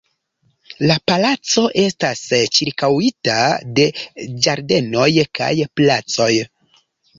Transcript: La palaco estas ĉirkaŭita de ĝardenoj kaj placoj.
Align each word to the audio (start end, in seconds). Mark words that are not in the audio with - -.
La 0.91 0.95
palaco 1.11 1.63
estas 1.81 2.23
ĉirkaŭita 2.57 3.37
de 3.81 3.87
ĝardenoj 4.49 5.07
kaj 5.43 5.53
placoj. 5.79 6.33